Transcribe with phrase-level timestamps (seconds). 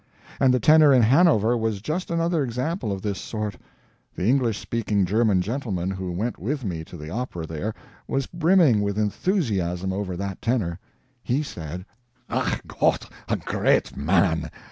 [0.39, 3.55] And the tenor in Hanover was just another example of this sort.
[4.15, 7.75] The English speaking German gentleman who went with me to the opera there
[8.07, 10.79] was brimming with enthusiasm over that tenor.
[11.21, 11.85] He said:
[12.31, 13.09] "ACH GOTT!
[13.29, 14.49] a great man!